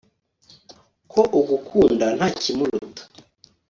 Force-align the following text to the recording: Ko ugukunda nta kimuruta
Ko 1.11 1.21
ugukunda 1.39 2.05
nta 2.17 2.27
kimuruta 2.39 3.03